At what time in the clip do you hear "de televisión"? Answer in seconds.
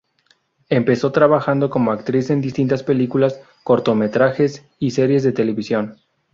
5.21-5.99